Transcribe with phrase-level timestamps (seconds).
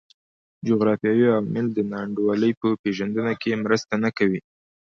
[0.67, 4.41] جغرافیوي عوامل د نا انډولۍ په پېژندنه کې مرسته نه کوي.